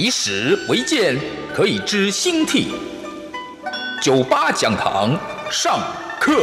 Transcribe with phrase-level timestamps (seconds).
[0.00, 1.18] 以史为鉴，
[1.52, 2.72] 可以知兴替。
[4.00, 5.18] 九八讲堂
[5.50, 5.80] 上
[6.20, 6.36] 课。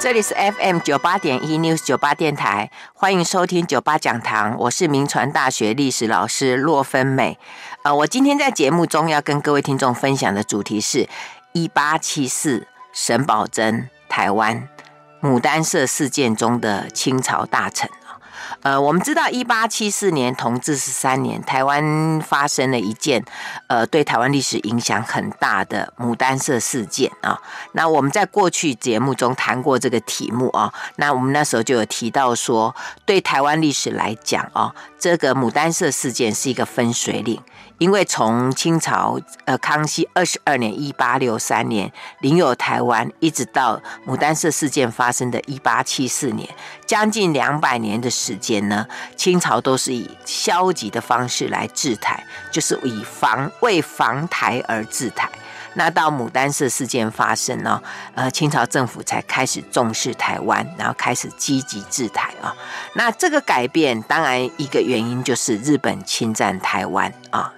[0.00, 7.38] 这里是 FM 九八点一 News 九八电台，欢迎收听九八讲堂，我是明传大学历史老师骆芬美。
[7.84, 11.08] 呃，我今天在节目中要跟各位听众分享的主题是
[11.52, 14.68] 一八七四沈葆桢台湾
[15.22, 17.88] 牡丹社事件中的清朝大臣。
[18.62, 23.24] 呃，我们知道，一八七四年同治十三年，台湾发生了一件
[23.68, 27.40] 呃，对台湾历史影响很大的牡丹社事件啊。
[27.72, 30.72] 那我们在过去节目中谈过这个题目啊。
[30.96, 32.74] 那我们那时候就有提到说，
[33.04, 37.40] 对台湾历史来讲啊，这个牡丹社事件是一个分水岭。
[37.80, 46.46] 因为从清朝呃康熙二十二年一八六三年领有台湾，一直到牡丹社事件发生的一八七四年，
[46.84, 48.86] 将近两百年的时间呢，
[49.16, 55.30] 清朝都是以消极的方式来治台，就是以防为防台而治台。
[55.72, 57.82] 那到牡丹社事件发生呢，
[58.14, 62.54] 呃，清朝政府才开始重视台湾，然后开始积极治台啊。
[62.92, 67.50] 那这个改变，当然一个原因就是日本侵占台湾啊。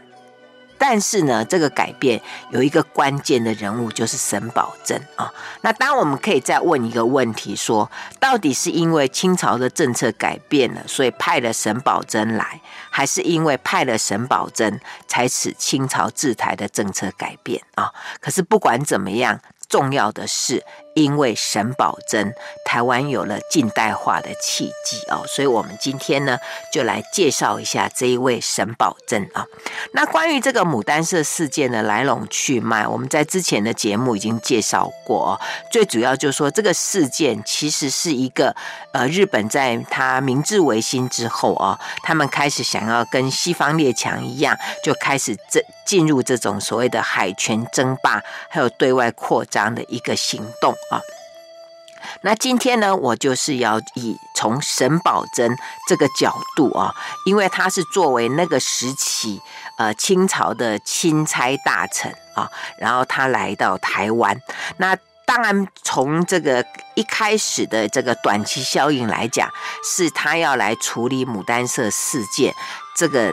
[0.84, 5.32] 但是呢，这个改变有一个关键的人物，就是沈葆桢啊。
[5.60, 7.88] 那当我们可以再问一个问题：说，
[8.18, 12.60] 到底是因为清朝的政策改变了，所以派了沈葆桢来，
[12.90, 17.92] 还是因为派了沈葆桢才使清朝治台的政策改变啊？
[18.20, 20.64] 可是不管怎么样，重要的是。
[20.94, 22.32] 因为沈葆桢，
[22.64, 26.38] 台湾有了近代化的契机哦，所以我们今天呢
[26.72, 29.46] 就来介绍一下这一位沈葆桢啊。
[29.92, 35.40] 那关于这个牡丹社事件的来龙去脉，我们在之前的节目已经介绍过哦。
[35.70, 38.54] 最主要就是说，这个事件其实是一个
[38.92, 50.74] 呃，日本在他明治维新之后啊，他们开始想要跟西方列强一样，就开始这进入这种所谓的海权争霸，还有对外扩张的一个行动。
[50.90, 51.00] 啊，
[52.22, 55.54] 那今天呢，我就是要以从沈葆桢
[55.88, 56.94] 这个角度啊，
[57.26, 59.40] 因为他是作为那个时期
[59.78, 64.40] 呃清朝的钦差大臣啊，然后他来到台湾，
[64.78, 69.48] 那当然从这个一开始的这个短期效应来讲，
[69.84, 72.54] 是他要来处理牡丹社事件
[72.96, 73.32] 这个。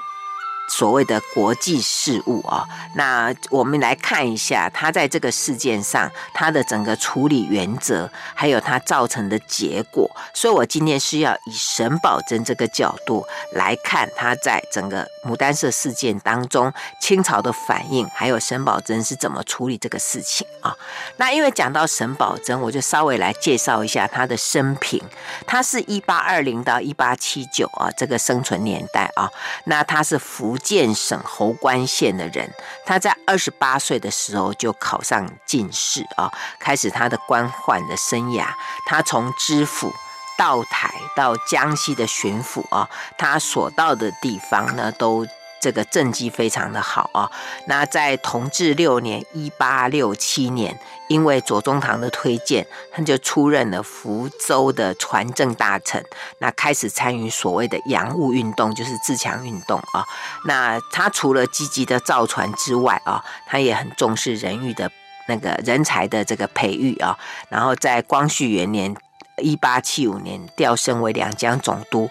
[0.70, 2.64] 所谓的国际事务啊，
[2.96, 10.10] 那我们来看一下他在这个事件上他的整个处理原则，还有他造成的结果。
[10.32, 20.76] 所以我今天是要以沈葆桢这个角度来看他在整个牡丹社事件当中清朝的反应，还有沈葆桢是怎么处理这个事情啊。
[21.18, 25.02] 那因为讲到沈葆桢，我就稍微来介绍一下他的生平。
[25.48, 29.28] 他是一八二零到一八七九啊，这个生存年代啊，
[29.64, 30.59] 那他是福。
[30.60, 32.50] 建省侯官县的人，
[32.86, 38.46] 他在二十八岁的时候就考上进士啊，开始他的官宦的生涯。
[38.86, 39.92] 他从知府
[40.38, 42.88] 到台到江西的巡抚啊，
[43.18, 45.26] 他所到的地方呢，都。
[45.62, 47.30] 这个政绩非常的好啊！
[47.68, 56.04] 那在同治六年（一八六七年），因为左宗棠的推荐，他就出任了福州的船政大臣。
[56.38, 60.06] 那开始参与所谓的洋务运动，就是自强运动啊。
[60.46, 64.90] 那他除了积极的造船之外啊，他也很重视人育的
[65.28, 67.18] 那个人才的这个培育啊。
[67.50, 68.96] 然后在光绪元年
[69.42, 72.10] （一八七五年），调升为两江总督。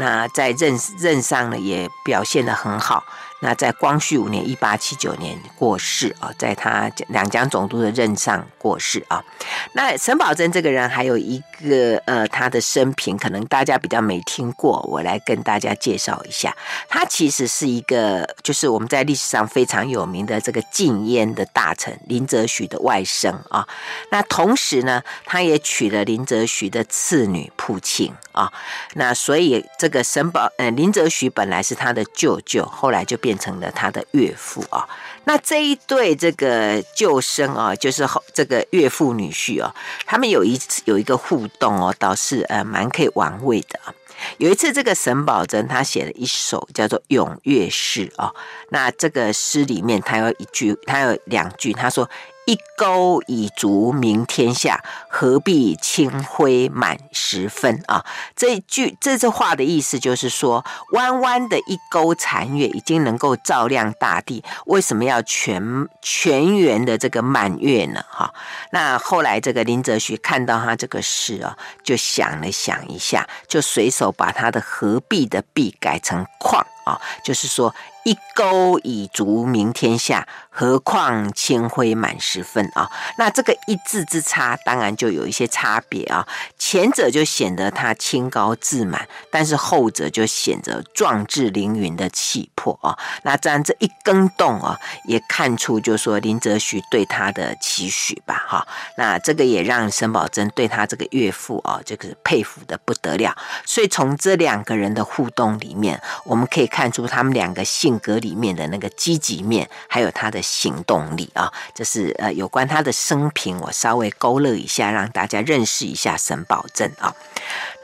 [0.00, 3.04] 那在任任上呢，也表现得很好。
[3.42, 9.24] 那在光绪五年（一八七九年）过世啊，在他两江总督的任上过世啊。
[9.72, 16.54] 那沈葆桢这个人还有一个呃，他的生平可能大家比较没听过，我来跟大家介绍一下。
[16.86, 23.66] 他其实是一个，就是我们在历史上非常有名的这个禁烟的大臣林则徐的外甥啊。
[24.10, 28.52] 那同时呢，他也娶了林则徐的次女普庆啊。
[28.96, 33.29] 那所以这个沈葆呃林则徐本来是他的舅舅，后来就变。
[33.30, 34.84] 变成了他的岳父啊，
[35.22, 39.72] 那这一对这个旧生啊，就是后这个岳父女婿啊，
[40.04, 43.94] 他们有一次有一个互动哦，倒是呃蛮可以玩味的啊。
[44.38, 48.34] 有一次，这个沈葆桢他写了一首叫做《咏月》诗哦，
[48.70, 52.10] 那这个诗里面他有一句，他有两句，他说。
[52.50, 58.04] 一钩已足名天下，何必清辉满十分啊？
[58.34, 68.02] 这句这句话的意思就是说，弯弯的一钩残月已经能够照亮大地，为什么要全全圆的这个满月呢？
[68.10, 68.34] 哈，
[68.72, 77.72] 那后来这个林则徐看到他这个诗啊，就想了想一下，就随手把他的何必的必改成况啊，就是说。
[78.04, 82.90] 一钩已足名天下，何况清辉满十分啊？
[83.18, 86.26] 那这个一字之差，当然就有一些差别啊。
[86.58, 92.96] 前者就显得他清高自满，但是后者就显得壮志凌云的气魄啊。
[93.22, 98.66] 那这样这一更动啊，也看出就说林则徐对他的期许吧哈。
[98.96, 103.36] 那这个也让沈葆桢对他这个岳父啊，这个佩服的不得了。
[103.66, 107.89] 所以从这两个人的互动里面，我们可以看出他们两个性。
[107.90, 117.12] 性格里面的那个积极面，还有他的行动力啊，这是呃有关他的生平，我稍微勾勒一下，让大家认识一下沈葆桢啊。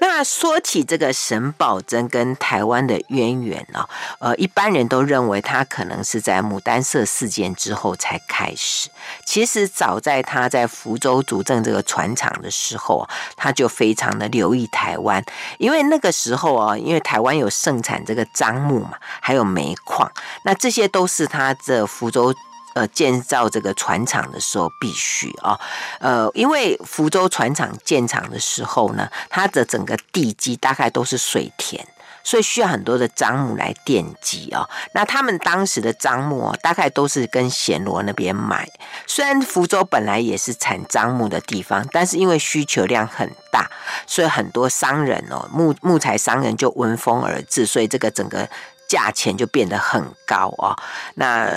[0.00, 3.88] 那说起这个沈葆桢跟台湾的渊源啊，
[4.20, 8.88] 呃，一般人都认为他可能是在牡丹社事件之后才开始。
[9.24, 15.24] 其实早在他在福州主政这个船厂的时候啊，他就非常的留意台湾，
[15.58, 20.10] 因为那个时候啊，因为台湾有盛产这个樟木嘛，还有煤矿，
[20.44, 22.34] 那这些都是他的福州。
[22.74, 25.58] 呃，建造这个船厂的时候必须啊，
[25.98, 31.82] 呃，因为福州船厂建厂的时候呢，它的整个地基大概都是水田，
[32.26, 34.68] 所以需要很多的樟木来奠基哦。
[34.92, 38.68] 那他们当时的樟木大概都是跟暹罗那边买，
[39.06, 43.70] 虽然福州本来也是产樟木的地方，但是因为需求量很大，
[44.08, 48.48] 所以很多商人哦，木木材商人就闻风而至，所以这个整个
[48.88, 50.76] 价钱就变得很高啊。
[51.14, 51.48] 那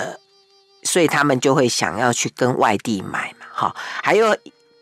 [0.84, 4.36] 所以他们就会想要去跟外地买嘛，哈，还有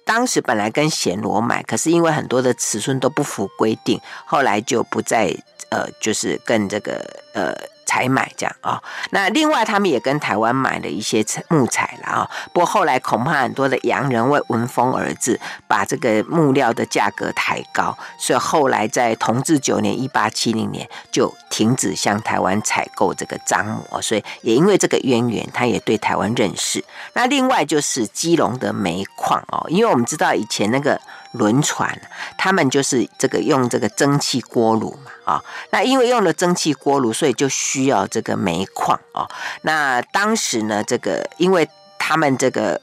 [0.05, 5.34] 当时本来跟暹罗买，可是因为很多的尺寸都不符规定，后来就不再
[5.70, 7.55] 呃，就是跟这个呃。
[7.91, 8.82] 采买这样啊，
[9.12, 12.31] 那另外他们也跟台湾买了一些木材了啊。
[12.53, 24.03] 不过后来恐怕很多的洋人会闻风而至，把这个木料的价格抬高，所以后来在同治九年（一八七零年）就停止向台湾采购这个樟木。
[24.03, 26.85] 所以也因为这个渊源，他也对台湾认识。
[27.15, 31.00] 那另外就是基隆的煤矿哦，因为我们知道以前那个。
[31.32, 32.00] 轮船，
[32.38, 39.29] 他们就是这个用这个蒸汽锅炉嘛，啊，那因为用了蒸汽锅炉，所以就需要这个煤矿啊。
[39.61, 42.81] 那当时呢，这个因为他们这个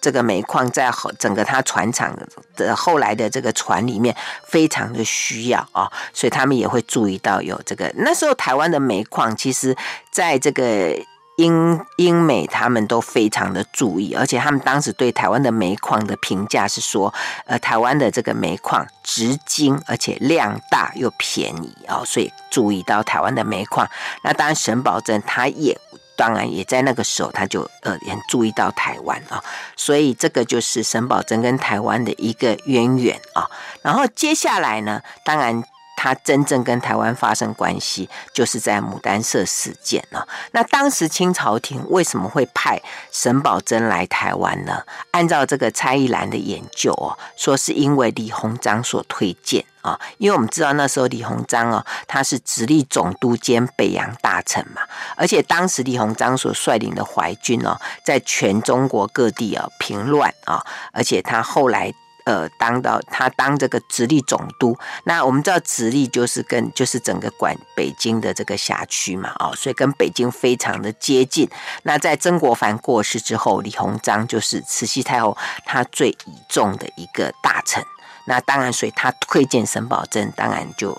[0.00, 2.18] 这个煤矿在后整个他船厂
[2.56, 7.88] 的后来的这个船里面非常的需要啊，所以他们也会注意到有这个。
[7.96, 9.76] 那时候台湾的煤矿，其实
[10.10, 10.98] 在这个。
[11.36, 17.12] 英英美他们都非常的注意，而且他们当时对台湾的煤矿的评价是说，
[17.46, 23.88] 呃，台湾的这个煤矿质精，而且量大又便宜，哦，所以注意到台湾的煤矿。
[24.22, 25.76] 那当然，沈葆桢他也
[26.16, 29.42] 当然也在那个时候，他就呃也注意到台湾啊，
[29.74, 33.50] 所以这个就是沈葆桢跟台湾的一个渊源啊。
[33.82, 35.64] 然后接下来呢，当然。
[36.04, 40.28] 他真正跟台湾发生关系，就是在牡丹社事件了。
[40.50, 42.78] 那当时清朝廷为什么会派
[43.10, 44.82] 沈葆桢来台湾呢？
[45.12, 49.98] 按照这个蔡一兰的研究哦，说是因为李鸿章所推荐啊。
[50.18, 54.82] 因为我们知道那时候李鸿章哦，他是直隶总督兼北洋大臣嘛，
[55.16, 60.62] 而且当时李鸿章所率领的淮军哦，在全中国各地啊平乱啊，
[60.92, 61.94] 而且他后来。
[62.24, 71.48] 呃，当到他当这个直隶总督，那我们知道直隶就是跟就是整个管北京的这个辖区嘛，哦，所以跟北京非常的接近。
[71.82, 77.84] 那在曾国藩过世之后，李鸿章就是慈禧太后他最倚重的一个大臣，
[78.26, 80.98] 那当然，所以他推荐沈葆桢，当然就。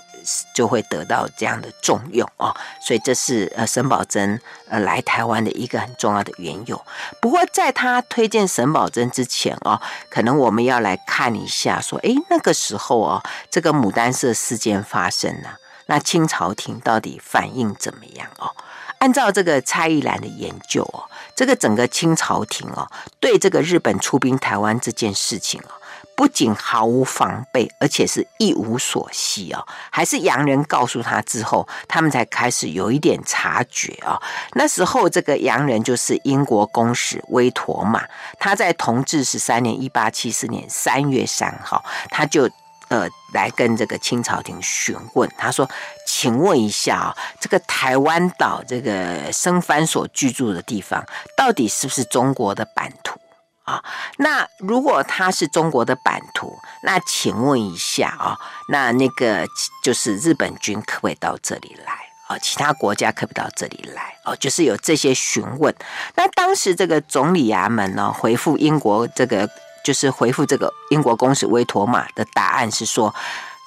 [0.54, 6.80] 就会得到这样的重用哦，所以这是呃沈葆桢呃来台湾的一个很重要的缘由。
[7.20, 9.80] 不过在他推荐沈葆桢之前哦，
[10.10, 18.54] 可能我们要来看一下，说诶那个时候哦，这个牡丹社事件发生了，那清朝廷到底反应怎么样哦？
[18.98, 21.04] 按照这个蔡一兰的研究哦，
[21.34, 22.90] 这个整个清朝廷哦，
[23.20, 25.75] 对这个日本出兵台湾这件事情哦。
[26.16, 29.64] 不仅毫无防备，而且是一无所悉哦。
[29.90, 34.20] 还是洋人告诉他之后，他们才开始有一点察觉啊。
[34.54, 38.02] 那时候，这个洋人就是英国公使威妥玛，
[38.38, 42.50] 他在同治十三年（一八七四年）三月三号，他就
[42.88, 45.68] 呃，来跟这个清朝廷询问，他说
[46.06, 51.04] ：“请问一下啊，这个台湾岛这个生番所居住的地方，
[51.36, 52.90] 到底是不是中国的版
[53.66, 53.84] 啊？
[54.16, 59.46] 那如果它是中国的版图，那请问一下啊，那那个
[59.84, 61.92] 就是日本军可不可以到这里来
[62.26, 62.38] 啊？
[62.38, 64.34] 其他国家可不可以到这里来哦？
[64.36, 65.74] 就是有这些询问。
[66.14, 69.46] 那当时这个总理衙门呢，回复英国这个。”
[69.86, 73.14] 就是回复这个英国公使威妥玛的答案是说，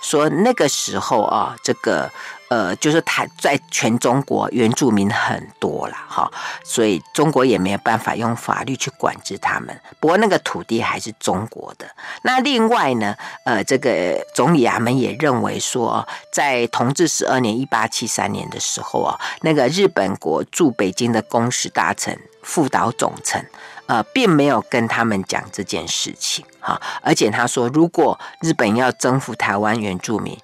[0.01, 2.11] 说那个时候啊，这个
[2.49, 6.29] 呃，就是他在全中国原住民很多了哈，
[6.63, 9.79] 所以中国也没有办法用法律去管制他们。
[9.99, 11.85] 不过那个土地还是中国的。
[12.23, 13.15] 那另外呢，
[13.45, 23.45] 呃，这个总理衙门也认为说，在同治十二年（一八七三年）的时候啊，那个日本国驻北京的公使大臣副岛总臣。
[23.85, 30.37] 呃，并没有跟他们讲这件事情哈，而且他说，如果日本要征服台湾原住民，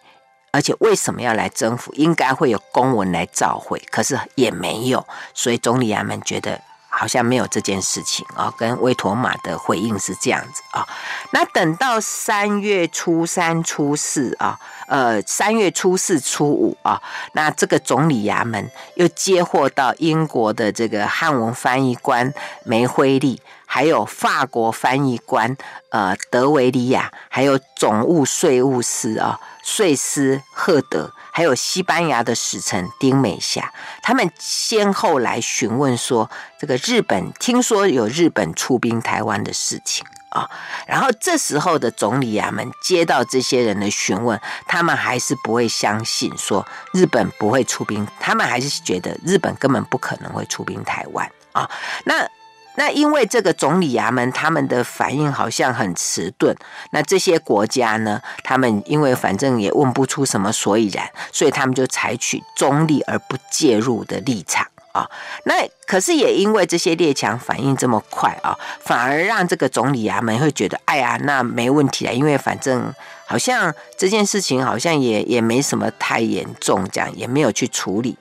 [0.56, 6.62] 而且为什么要来征服，应该会有公文来召回，可是也没有，所以总理衙门觉得。
[6.98, 10.88] 好像没有这件事情啊，跟威妥玛的回应是这样子啊。
[11.32, 14.58] 那等到三月初三、初四啊，
[14.88, 17.02] 呃，三月初四、初五啊，
[17.34, 22.34] 那这个总理衙门又接获到英国的这个汉文翻译官
[22.64, 23.42] 梅辉利，
[23.76, 25.58] 还有法国翻译官
[25.90, 31.12] 呃德维利亚，还有总务税务司啊税司赫德。
[31.30, 40.50] 还有西班牙的使臣丁美霞，他们先后来询问说，这个日本听说有日本出兵台湾的事情啊。
[40.88, 51.70] 然后这时候的总理衙门接到这些人的询问，他们还是不会相信说日本不会出兵，他们还是觉得日本根本不可能会出兵台湾啊。
[52.06, 52.26] 那。
[52.76, 56.56] 那因为这个总理衙门他们的反应好像很迟钝，
[56.92, 65.10] 那这些国家呢，他们因为反正也问不出什么所以然，所以他们就采取中立而不介入的立场啊。
[65.46, 65.54] 那
[65.88, 72.94] 可是也因为这些列强反应这么快啊，反而让这个总理衙门会觉得，哎呀，那没问题啊，因为反正
[73.26, 78.18] 好像这件事情好像也也没什么太严重，这样也没有去处理。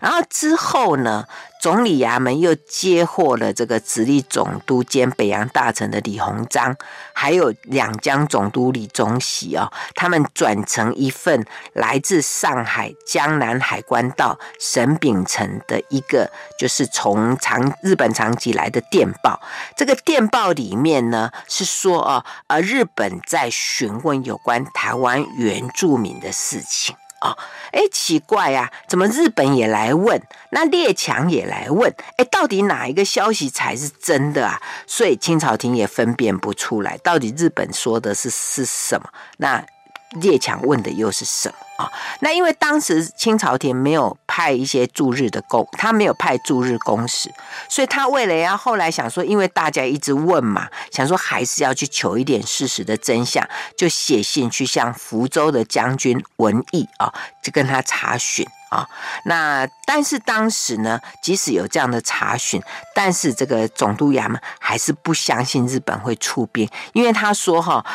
[0.00, 1.24] 然后之后呢，
[1.60, 6.76] 总理衙门又接获了这个直隶总督兼北洋大臣的李鸿章，
[7.12, 19.40] 还有两江总督李宗喜哦，他们转成一份来自上海江南海关道沈秉成的一个，就是从长日本长崎来的电报。
[19.76, 26.94] 这个电报里面呢是说哦，呃，日本在询问有关台湾原住民的事情。
[27.20, 27.36] 哦，
[27.72, 30.22] 哎，奇怪啊，怎么日本也来问？
[30.50, 31.92] 那列强也来问？
[32.16, 34.60] 哎，到底哪一个消息才是真的啊？
[34.86, 39.08] 所以清朝廷也分辨不出来，到底日本说的是是什么？
[39.38, 39.64] 那
[40.20, 41.54] 列强问的又是什么？
[41.78, 41.88] 啊、
[42.18, 47.32] 那因为当时清朝廷没有派一些驻日的公，他没有派驻日公使，
[47.68, 58.86] 所以他为了要后来想说，因为大家一直问嘛，想说还是要去求一点事实的真相，就写信去向福州的将军文义啊、就跟他查询啊、
[59.24, 62.60] 那但是当时呢，即使有这样的查询，
[62.92, 67.86] 但是这个总督衙门还是不相信日本会出兵，因为他说哈。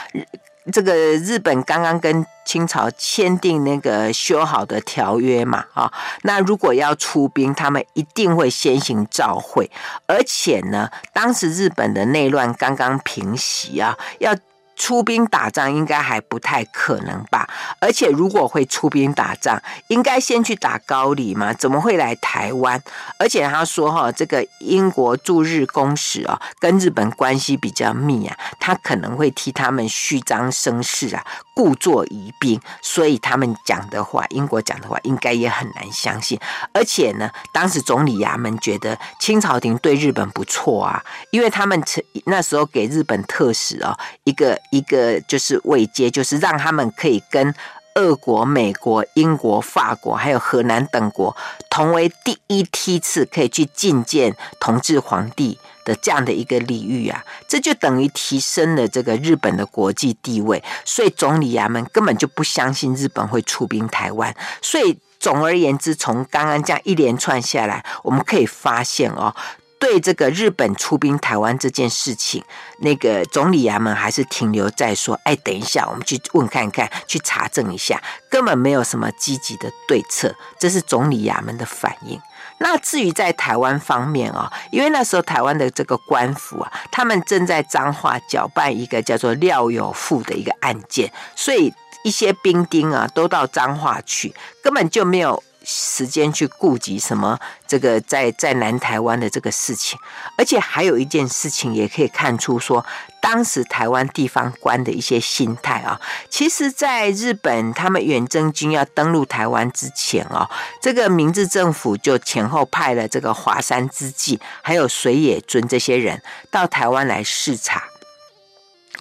[0.72, 5.92] 这个日本刚刚跟清朝签订那个修好的条约嘛，啊，
[6.22, 9.70] 那如果要出兵，他们一定会先行召会，
[10.08, 14.36] 而且呢，当时日本的内乱刚刚平息啊，要。
[14.76, 17.48] 出兵打仗应该还不太可能吧？
[17.80, 21.54] 而且如果会出兵打仗，应该先去打高丽嘛？
[21.54, 22.82] 怎么会来台湾？
[23.18, 31.24] 而且他说哈，这个英国驻日公使啊，跟日本关系比较密啊，他可能会替他们虚张声势啊，
[31.56, 32.60] 故作疑兵。
[32.82, 36.40] 所以他们讲的话，英国讲的话，应该也很难相信。
[36.74, 41.82] 而且呢，当时总理衙门觉得清朝廷对日本不错啊，因为他们
[42.26, 44.60] 那时候给日本特使哦一个。
[44.74, 47.54] 一个就是位阶，就是让他们可以跟
[47.94, 51.38] 俄国、美国、英国、法国还有荷兰等国
[51.70, 60.64] 同为第一梯次可以去觐见同治皇帝的这样的一个礼遇啊，这就等于提升了这个日本的国际地位。
[60.84, 64.36] 所以总理衙门根本就不相信日本会出兵台湾。
[64.60, 69.36] 所以总而言之，从刚刚这样一连串下来，我们可以发现哦。
[69.84, 72.42] 对这个日本出兵台湾这件事情，
[72.80, 82.18] 那个总理衙门还是停留在说：“哎，等一下，我们去问看看，去查证一下，根本没有什么积极的对策。”这是总理衙门的反应。
[82.60, 91.74] 那至于在台湾方面啊，因为那时候台湾的这个官府啊，他们正在彰化搅拌一个叫做廖有富的一个案件，所以
[92.06, 95.44] 一些兵丁啊，都到彰化去，根本就没有。
[95.64, 99.98] 时间去顾及什么这个在在南台湾的这个事情，
[100.38, 102.86] 而且还有一件事情也可以看出说，
[103.22, 106.00] 当时台湾地方官的一些心态啊。
[106.30, 110.50] 其实，在日本他们远征军要登陆台湾之前啊，
[110.82, 117.84] 这个明治政府就前后派了这个华山资纪还有水野尊这些人到台湾来视察。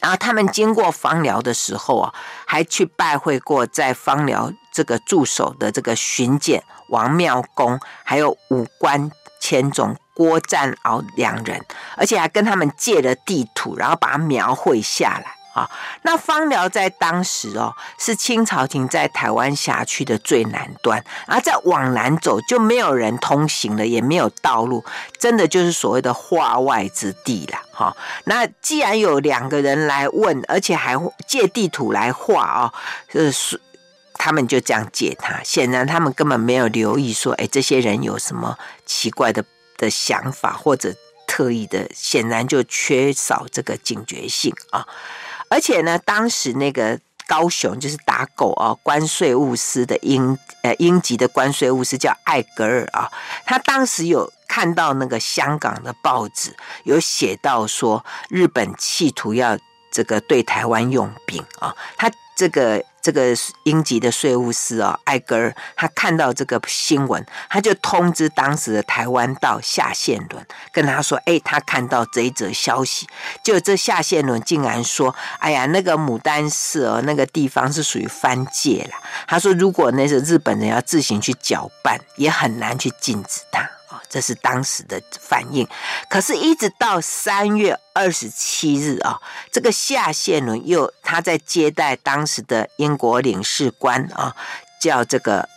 [0.02, 2.12] 然后他们经过芳寮的时候啊，
[2.44, 11.64] 还去拜会过在芳寮这个驻守的这个巡检王庙公，还有武官千总郭占鳌两人，
[11.96, 15.36] 而且还跟他们借了地图，然后把它描绘下来。
[15.54, 15.70] 啊，
[16.02, 24.84] 那枋寮在当时哦，是清朝廷在台湾辖区的最南端，而再往南走就没有人通行了，也没有道路，
[25.18, 27.58] 真的就是所谓的化外之地了。
[27.70, 32.72] 哈，那既然有两个人来问，而且还借地图来画哦，
[33.30, 33.60] 是
[34.14, 38.56] 他们就这样借他，显然他们根本没有留意说，哎，这些人有什么
[38.86, 39.44] 奇怪的
[39.76, 40.94] 的想法或者
[41.26, 44.86] 特意的，显然就缺少这个警觉性啊。
[45.52, 53.10] 而且呢，当时那个高雄就是打狗啊，关税务司的英呃英籍的关税务司叫艾格尔啊，
[53.44, 59.58] 他当时有看到那个香港的报纸有写到说，日本企图要
[59.90, 62.82] 这个对台湾用兵啊，他这个。
[63.02, 73.08] 这个英籍的税务司哦，艾格尔，他看到这个新闻，他就通知当时的台湾道夏宪伦，跟他说：“哎，他看到这一则消息，
[73.42, 83.68] 就这夏宪伦竟然说：‘哎呀，那个牡丹社哦，那个地方是属于藩界啦。’他说，如果那是日本人要自行去搅拌，也很难去禁止他。”
[84.12, 85.66] 这是当时的反应，
[86.10, 89.18] 可是，一直到三月二十七日啊，
[89.50, 94.36] 这个夏宪伦又他在接待当时的英国领事官啊，
[94.78, 95.48] 叫这个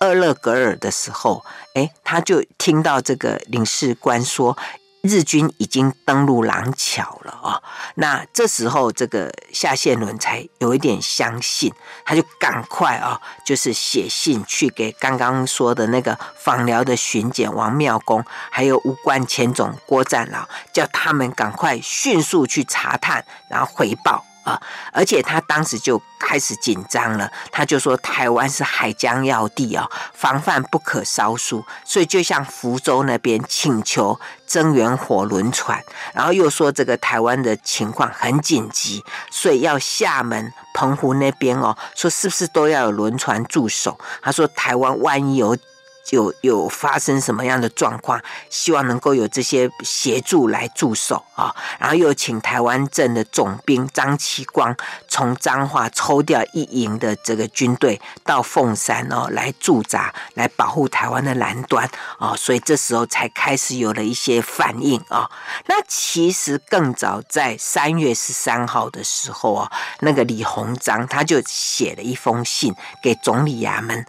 [0.00, 4.58] 厄勒格尔的时候，诶，他就听到这个领事官说。
[5.02, 7.62] 日军已经登陆廊桥了啊！
[7.94, 11.72] 那这时候，这个夏宪伦才有一点相信，
[12.04, 24.24] 他就赶快啊，就是写信去给刚刚说的那个访辽的巡检王庙公，还有武官前总郭占老，叫他们赶快迅速去查探，然后回报。
[24.42, 24.60] 啊！
[24.92, 35.82] 而且他当时就开始紧张了，他就说台湾是海疆要地啊，防范不可稍疏，所以就向福州那边请求增援火轮船，
[36.14, 43.98] 然后又说这个台湾的情况很紧急，所以要厦门、澎湖那边哦，说是不是都要有轮船驻守？
[44.22, 45.56] 他说台湾万一有。
[46.10, 48.20] 有有发生什么样的状况？
[48.48, 54.74] 希望能够有这些协助来驻守啊，然后又请台湾镇的总兵张其光
[55.06, 65.30] 从彰化抽调一营的这个军队到凤山哦来驻扎，来保护台湾的南端啊，所以这时候才开始有了一些反应啊。
[65.66, 74.04] 那其实更早在三月十三号的时候啊，那个李鸿章他就写了一封信给总理衙门。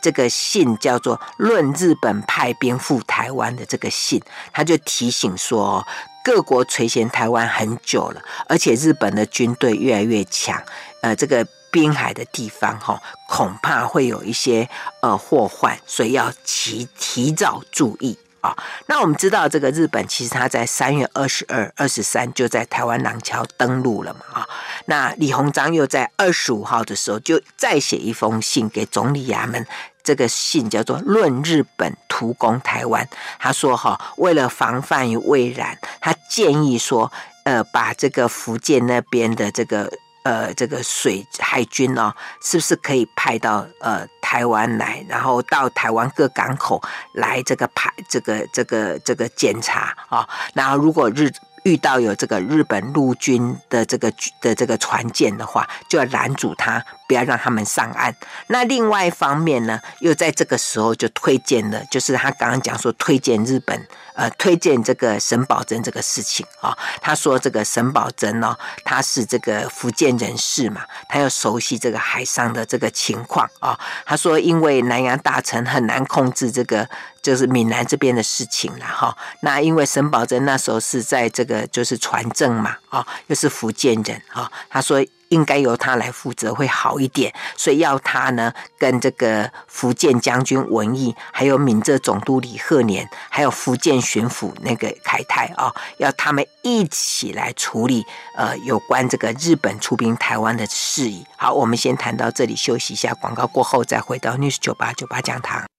[0.00, 5.86] 这个信叫做《论日本派兵赴台湾》的这个信，他就提醒说，
[6.24, 10.62] 各国垂涎台湾很久了，而且日本的军队越来越强，
[11.02, 14.68] 呃，这个滨海的地方哈，恐怕会有一些
[15.02, 18.18] 呃祸患，所以要提提早注意。
[18.42, 24.48] 啊、那我们知道这个日本其实他在三月二十二、二十三就在台湾廊桥登陆了嘛，啊、
[24.86, 29.64] 那李鸿章又在二十五号的时候就再写一封信给总理衙门，
[30.02, 33.04] 这个信叫做《论日本图攻台湾》，
[33.38, 37.12] 他说哈、为了防范于未然，他建议说，
[37.44, 39.88] 呃，把这个福建那边的这个。
[40.24, 46.80] 呃，这个水海军哦，是不是可以派到呃台湾来，然后到台湾各港口
[47.14, 50.28] 来这个排这个这个这个检查啊、哦？
[50.54, 51.28] 然后如果日
[51.64, 58.14] 遇到有这个日本陆军的这个的这个船舰的话，就要拦阻他，不要让他们上岸。
[58.46, 63.88] 那另外一方面呢，又在这个时候就推荐了，就是他刚刚讲说推荐日本。
[64.14, 73.80] 呃，推荐这个沈葆桢这个事情啊、哦，他说这个沈葆桢呢，他是这个福建人士嘛，他要熟悉这个海上的这个情况啊、哦。
[74.04, 76.88] 他说，因为南洋大臣很难控制这个，
[77.22, 85.04] 就是闽南这边的事情了哈、那因为沈葆桢那时候是在这个就是船政嘛，啊、又是福建人啊、他说。
[85.32, 98.04] 应该由他来负责会好一点，所以要他呢跟这个福建将军文义，还有闽浙总督李鹤年，还有福建巡抚那个凯泰啊，要他们一起来处理
[98.36, 101.24] 呃有关这个日本出兵台湾的事宜。
[101.38, 105.71] 好，我们先谈到这里，休息一下，广告过后再回到 News 九八九八讲堂。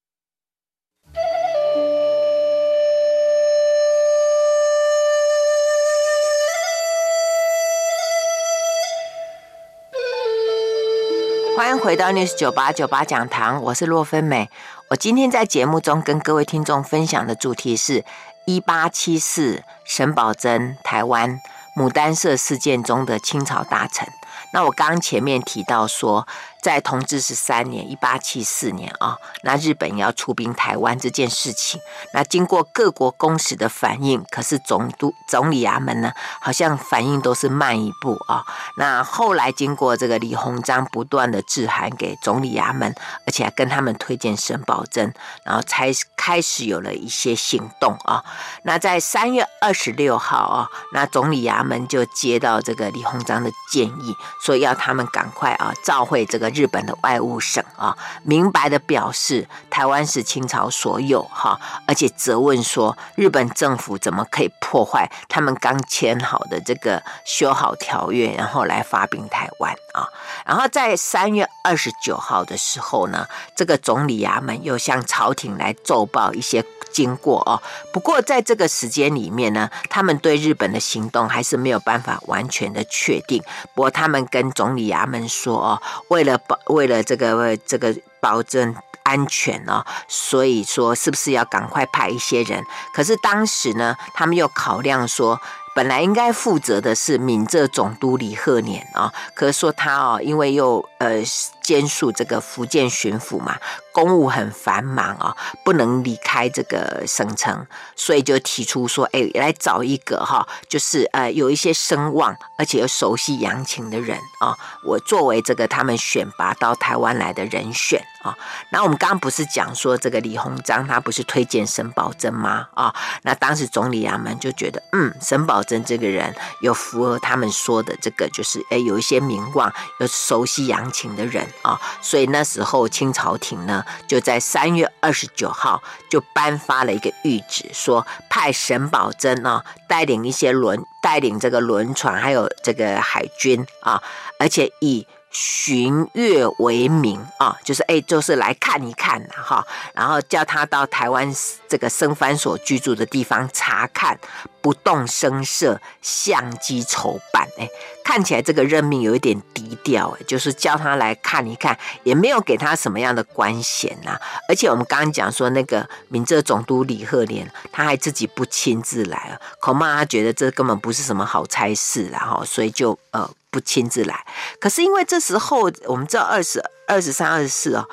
[11.93, 14.49] 回到 News 九八九八讲堂，我是洛芬美。
[14.87, 18.03] 我今天在节目中跟各位听众分享的主题是
[18.47, 21.39] 一八七四沈葆桢台湾
[21.77, 24.07] 牡丹社事件中的清朝大臣。
[24.53, 26.27] 那我刚前面提到说，
[26.63, 31.81] 在同治十三年（一八七四年）啊，那日本要出兵台湾这件事情，
[32.13, 38.45] 那经过各国公使的反应，可是总督总理衙门呢，好像反应都是慢一步啊。
[38.77, 42.95] 那后来经过这个李鸿章不断的致函给总理衙门，
[43.27, 45.11] 而且还跟他们推荐沈葆桢，
[45.43, 48.23] 然后才开始有了一些行动啊。
[48.63, 56.52] 那在三月二十六号啊，那总理衙门就接到这个李鸿章的建议，说要他们赶快啊召会这个。
[56.53, 70.07] 日本的外务省啊，明白的表示台湾是清朝所有哈，而且责问说日本政府怎么可以破坏他们刚签好的这个修好条约，然后来发兵台湾啊。
[70.45, 76.63] 然后在三月二十九号的时候呢，这个总理衙门又向朝廷来奏报一些。
[76.93, 83.43] 经过哦，不过在这个时间里面呢，他们对日本的行动还是没有办法完全的确定。
[83.73, 92.63] 不过他们跟总理衙门说哦，为了保为了这个这个保证安全哦，所以说是不是要赶快派一些人？
[92.93, 95.41] 可是当时呢，他们又考量说。
[95.75, 101.25] 本来应该负责的是闽浙总督李鹤年啊，可是说他哦，因为又呃
[101.63, 103.57] 兼署这个福建巡抚嘛，
[103.91, 118.37] 公务很繁忙啊，不能离开这个省城，所以就提出说，哎，来找一个哈，就是呃有一些声望，而且又熟悉洋情的人啊，我作为这个他们选拔到台湾来的人选啊。
[118.71, 122.67] 那我们刚刚不是讲说这个李鸿章他不是推荐沈葆桢吗？
[122.75, 125.63] 啊，那当时总理衙门就觉得，嗯，沈葆。
[125.63, 144.01] 桢这个人有符合他们说的这个，就是诶，有一些名望，有熟悉洋情的人啊，所以那时候清朝廷呢，就在三月二十九号就颁发了一个谕旨，说派沈葆桢呢带领一些轮，带领这个轮船，还有这个海军啊，
[144.39, 145.07] 而且以。
[145.35, 151.27] 巡阅为名啊，就是哎，就是来看一看哈，然后叫他到台湾
[151.67, 154.15] 这个生番所居住的地方查看，
[154.61, 157.47] 不动声色，相机筹办。
[157.57, 157.67] 哎，
[158.03, 164.19] 看起来这个任命有一点低调，哎，就是叫他来看一看，也没有给他什么样的官衔呐。
[164.47, 173.29] 而且我们刚刚讲说那个闽浙总督李鹤年，他还自己不亲自来，恐怕他觉得这根本不是什么好差事，然后所以就呃。
[173.53, 174.25] 不亲自来，
[174.59, 177.87] 可是因为这时候我们知道二十二十三、二十四哦，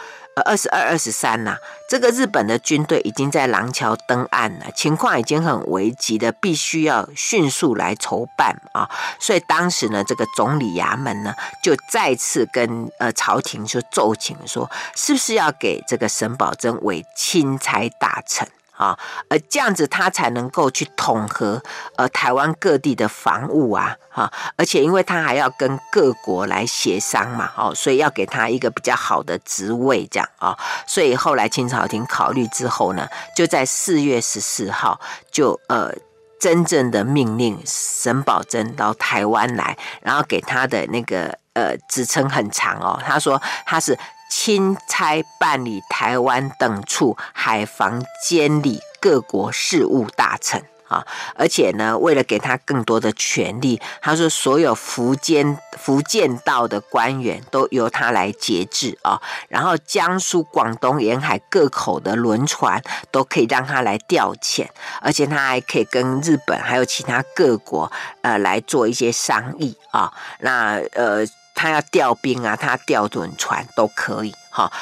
[0.45, 1.57] 二十二、二十三呐，
[1.89, 8.89] 这个日本的军队已经在廊桥登岸了，情况已经很危急的，必须要迅速来筹办啊。
[9.19, 18.49] 所以当时呢，这个总理衙门呢，就再次跟呃朝廷就奏请说，是不是要给这个沈葆桢为钦差大臣？
[18.81, 21.63] 啊，而这样子他才能够去统合
[21.97, 34.99] 呃台湾各地的防务啊，哈，而且因为他还要跟各国来协商嘛，哦，所以要给他一个比较好的职位，这样啊，所以后来清朝廷考虑之后呢，就在四月十四号
[35.31, 35.93] 就呃
[36.41, 43.99] 真正的命令沈葆桢到台湾来，然后给他的那个呃职称很长哦，他说他是。
[44.31, 64.67] 钦差办理台湾等处海防监理各国事务大臣啊，而且呢，为了给他更多的权力，他说所有福建福建道的官员都由他来节制啊，然后江苏、广东沿海各口的轮船都可以让他来调遣，
[65.01, 67.91] 而且他还可以跟日本还有其他各国
[68.23, 71.27] 呃来做一些商议啊，那呃。
[71.55, 74.35] 他要调兵啊，他调准船都可以，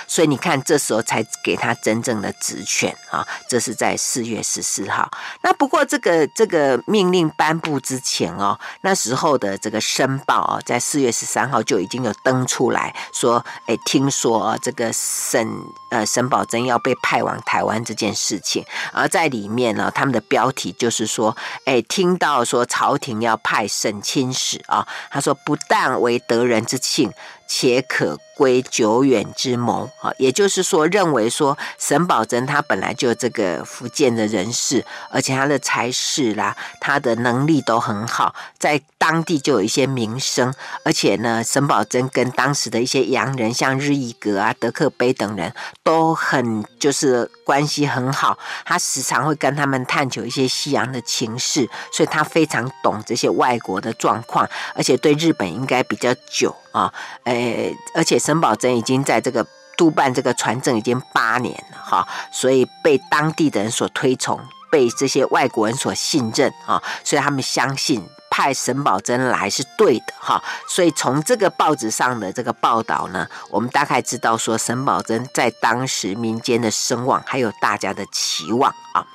[0.07, 5.11] 所以你看这时候才给他真正的职权啊，这是在四月十四号。
[5.43, 15.47] 那不过这个这个命令颁布之前哦，那时候的这个《申报》哦，在四月十三号就已经有登出来说，哎，听说，这个沈
[15.91, 27.13] 呃沈葆楨要被派往台湾这件事情，而在里面呢，他们的标题就是说，哎，听到说朝廷要派沈钦使啊，他说不但为得人之庆。
[27.49, 56.55] 且可归久远之谋啊，也就是说，认为说沈葆桢他本来就这个福建的人士，而且他的才识啦，他的能力都很好，在当地就有一些名声，而且呢，沈葆桢跟当时的一些洋人，像日意格啊、德克碑等人都很就是关系很好，他时常会跟他们探求一些西洋的情势，所以他非常懂这些外国的状况，而且对日本应该比较久。
[56.73, 56.93] 啊，
[57.25, 79.07] 诶，而且沈葆桢已经在这个督办这个船政已经八年了哈，所以被当地的人所推崇，被这些外国人所信任啊，所以他们相信派沈葆桢来是对的哈，所以从这个报纸上的这个报道呢，我们大概知道说沈葆桢在当时民间的声望还有大家的期望啊。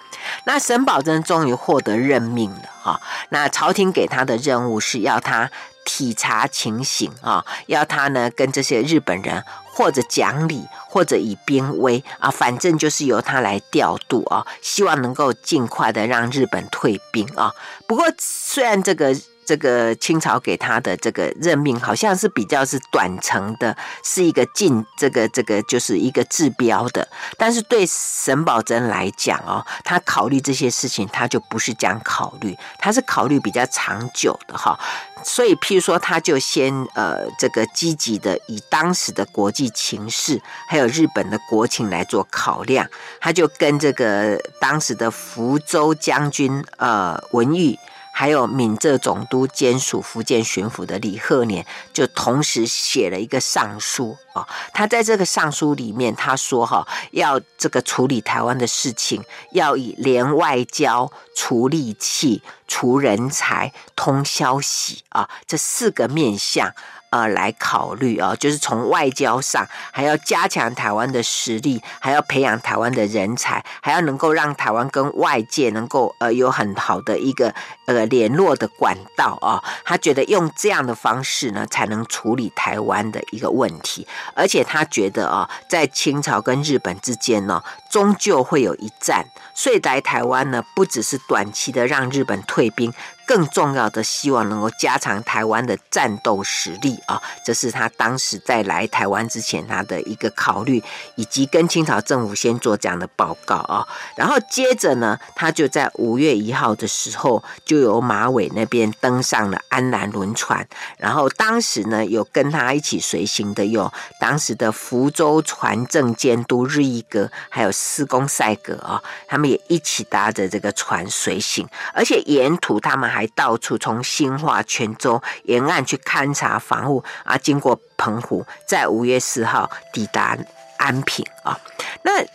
[0.46, 5.50] 那沈葆桢终于获得任命了哈，那朝廷给他的任务是要他。
[5.86, 17.54] 体察情形啊，要他呢跟这些日本人或者讲理，或者以兵威啊，反正就是由他来调度啊，希望能够尽快的让日本退兵啊。
[17.86, 19.14] 不过虽然这个。
[19.46, 27.08] 这个清朝给他的这个任命，好像是比较是短程的，是一个进这个这个就是一个治标的。
[27.38, 34.80] 但是对沈葆桢来讲哦，他考虑这些事情，他就不是这样考虑，他是考虑比较长久的哈。
[35.26, 42.86] 所以，譬如说，他就先呃这个积极的以当时的国际情势，还有日本的国情来做考量，
[43.22, 47.80] 他就跟这个当时的福州将军呃文玉。
[48.16, 54.48] 还有闽浙总督兼署福建巡抚的李鹤年，就同时写了一个上书啊。
[54.72, 66.72] 他在这个上书里面，他说哈，要这个处理台湾的事情，要以联外交、除利器、除人才、通消息啊这四个面向。
[67.14, 77.54] 呃，来考虑啊，就是从外交上，还要加强台湾的实力，还要培养台湾的人才，还要能够让台湾跟外界能够呃有很好的一个
[77.86, 79.64] 呃联络的管道啊。
[79.84, 92.94] 他觉得用这样的方式呢，才能处理台湾的一个问题，而且他觉得啊，在清朝跟日本之间呢，终究会有一战，所以来台湾呢，不只是短期的让日本退兵。
[93.26, 97.22] 更重要的，希望能够加强台湾的战斗实力啊！
[97.46, 100.84] 这是他当时在来台湾之前他的一个考虑，
[101.16, 103.88] 以及跟清朝政府先做这样的报告啊。
[104.18, 110.68] 然后接着呢，他就在五月一号的时候，就就由马尾那边登上了安南轮船。
[110.98, 123.14] 然后当时呢，有跟他一起随行的有当时的福州船政监督日义阁，还有施工赛格啊，他们也一起搭着这个船随行，而且沿途他们。
[123.14, 130.36] 还到处从新化、泉州沿岸去勘察防护啊，经过澎湖，在五月四号抵达
[130.78, 131.56] 安平啊。
[132.02, 132.26] 那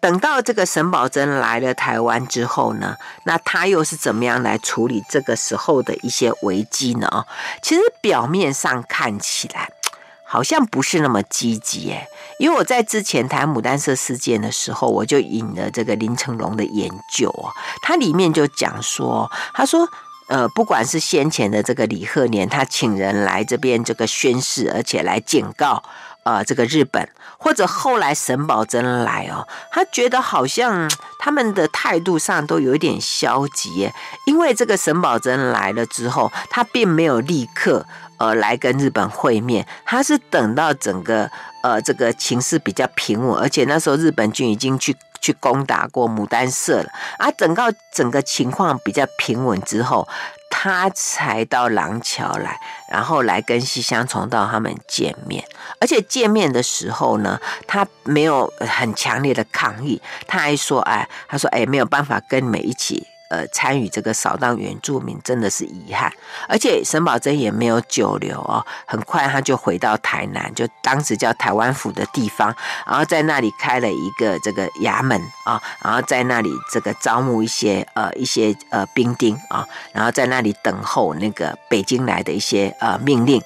[0.00, 7.08] 等到这个沈葆桢来了台湾之后呢，那他又是怎么样来处理这个时候的一些危机呢？
[7.08, 7.26] 啊，
[7.62, 9.70] 其实表面上看起来
[10.24, 12.06] 好像不是那么积极诶。
[12.38, 17.50] 因为我在之前谈牡丹社事件的时候，我就引了这个林成龙的研究啊，
[17.82, 19.88] 他里面就讲说，他说。
[20.28, 25.80] 呃，不管是先前的这个李鹤年，他请人来这边这个宣誓，而且来警告，
[26.24, 33.90] 呃，这个日本，或者后来沈葆桢来哦，他觉得好像他们的态度上都有一点消极，
[34.26, 37.84] 因为这个沈葆桢来了之后，他并没有立刻
[38.18, 41.30] 呃来跟日本会面，他是等到整个
[41.62, 44.96] 呃这个情势比较平稳，而且那时候日本军已经去。
[45.18, 47.28] 去攻打过牡丹社了啊！
[47.32, 50.06] 等到整个情况比较平稳之后，
[50.50, 52.58] 他才到廊桥来，
[52.90, 55.44] 然后来跟西乡重道他们见面。
[55.80, 66.12] 而且见面的时候呢，他没有很强烈的抗议，他还说：“哎，他说哎，没有办法跟你们一起。”呃，参与这个扫荡原住民真的是遗憾，
[66.48, 72.54] 而且沈葆桢也没有久留哦，很快他就回到台南，就当时叫台湾府的地方，
[72.86, 83.42] 然后在那里开了一个这个衙门啊，然后在那里这个招募一些呃一些呃兵丁啊，然后在那里等候那个北京来的一些呃命令。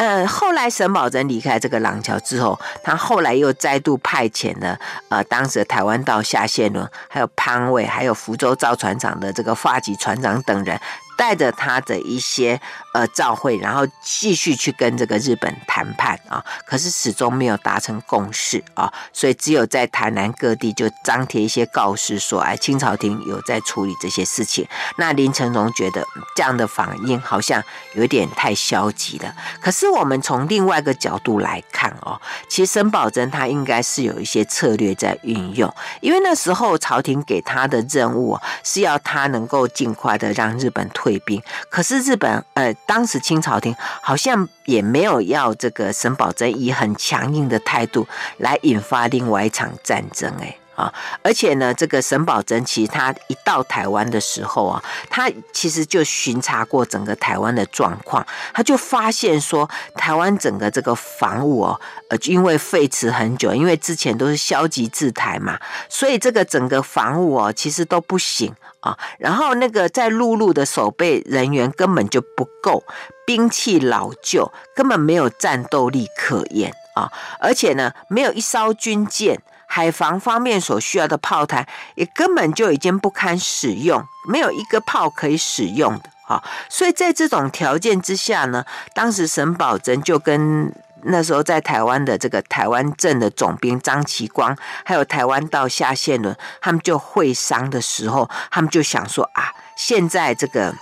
[0.00, 4.78] 呃，后来沈葆桢离开这个廊桥之后，他后来又再度派遣了
[5.10, 10.80] 呃当时的台湾道夏宪伦，还有潘伟，还有福州造船厂的这个发吉船长等人。
[11.16, 12.58] 带着他的一些
[12.92, 24.66] 呃照会，然后继续去跟这个日本谈判啊，可是始终没有达成共识啊，所以只有在台南各地就张贴一些告示说，哎，清朝廷有在处理这些事情。
[24.98, 26.04] 那林呈荣觉得
[26.36, 27.62] 这样的反应好像
[27.94, 29.34] 有点太消极了。
[29.62, 40.80] 可是我们从另外一个角度来看哦，其实沈葆楨他应该是有一些策略在运用，因为那时候朝廷给他的任务是要他能够尽快的让日本。
[40.92, 43.72] 退兵，可是日本呃，当时清朝廷
[44.02, 50.56] 好像也没有要这个沈葆桢以很强硬的态度来引发另外一场战争，哎。
[50.80, 68.54] 啊，而且呢，这个沈葆楨其实他一到台湾的时候啊，他其实就巡查过整个台湾的状况，他就发现说，台湾整个这个防务哦，呃，因为废弛很久，因为之前都是消极治台嘛，所以这个整个防务哦，其实都不行。
[68.80, 72.82] 啊，然后那个在陆路的守备人员根本就不够，
[73.26, 77.12] 兵器老旧，根本没有战斗力可言啊！
[77.38, 79.38] 而且呢，没有一艘军舰，
[79.72, 86.42] 海防方面所需要的炮台也根本就已经不堪使用，没有一个炮可以使用的啊！
[86.68, 90.74] 所以在这种条件之下呢，当时沈葆桢就跟。
[91.04, 94.54] 那时候在台湾的这个台湾镇的总兵张其光，
[94.84, 100.74] 还有台湾道夏宪伦，他们就会商的时候，他们就想说啊，现在这个。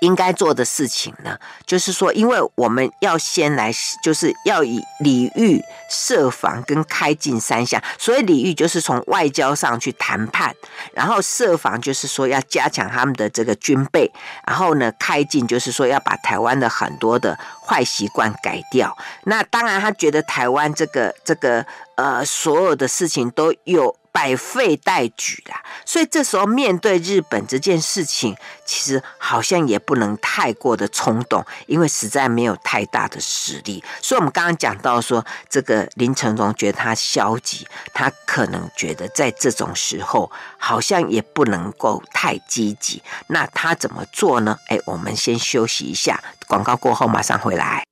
[0.00, 7.82] 应该做的事情呢，就是说，因为我们要先来，就是要以礼遇、设防跟开进三项。
[7.98, 10.50] 所以礼遇，就是从外交上去谈判；
[10.92, 14.10] 然后设防，就是说要加强他们的这个军备；
[14.46, 18.96] 然后呢，开进，就是说要把台湾的很多的坏习惯改掉。
[19.24, 21.64] 那当然，他觉得台湾这个这个
[21.96, 23.96] 呃，所有的事情都有。
[24.16, 33.84] 百废待举啦，所以这时候面对日本这件事情，其实好像也不能太过的冲动，因为实在没有太大的实力。
[34.00, 43.02] 所以，我们刚刚讲到说，这个林呈荣觉得他消极，他可能觉得在这种时候好像也不能够太积极。
[43.26, 44.58] 那他怎么做呢？
[44.68, 47.84] 哎，我们先休息一下，广告过后马上回来。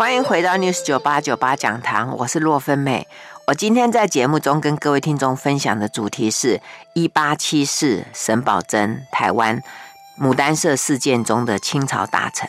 [0.00, 3.06] 欢迎回到 News 九八九八讲堂，我是洛芬美。
[3.46, 6.58] 我今天在节目中跟各位听众分享的主题是
[6.94, 9.62] 一八七四沈葆桢台湾
[10.18, 12.48] 牡丹社事件中的清朝大臣。